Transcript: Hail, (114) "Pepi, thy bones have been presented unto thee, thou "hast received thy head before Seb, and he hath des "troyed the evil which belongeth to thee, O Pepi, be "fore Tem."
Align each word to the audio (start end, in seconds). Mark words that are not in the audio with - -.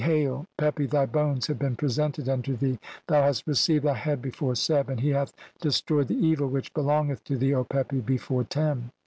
Hail, 0.01 0.47
(114) 0.57 0.57
"Pepi, 0.57 0.85
thy 0.87 1.05
bones 1.05 1.45
have 1.45 1.59
been 1.59 1.75
presented 1.75 2.27
unto 2.27 2.55
thee, 2.57 2.79
thou 3.07 3.21
"hast 3.21 3.45
received 3.45 3.85
thy 3.85 3.93
head 3.93 4.19
before 4.19 4.55
Seb, 4.55 4.89
and 4.89 4.99
he 4.99 5.09
hath 5.09 5.31
des 5.59 5.69
"troyed 5.69 6.07
the 6.07 6.15
evil 6.15 6.47
which 6.49 6.73
belongeth 6.73 7.23
to 7.25 7.37
thee, 7.37 7.53
O 7.53 7.63
Pepi, 7.63 7.99
be 8.01 8.17
"fore 8.17 8.43
Tem." 8.43 8.89